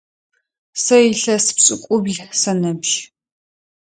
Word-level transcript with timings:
Сэ 0.83 0.97
илъэс 1.11 1.45
пшӏыкӏубл 1.55 2.17
сыныбжь. 2.39 2.95